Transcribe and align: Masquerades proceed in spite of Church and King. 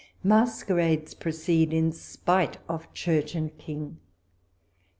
Masquerades 0.23 1.13
proceed 1.13 1.71
in 1.71 1.91
spite 1.91 2.57
of 2.67 2.91
Church 2.91 3.35
and 3.35 3.55
King. 3.59 3.99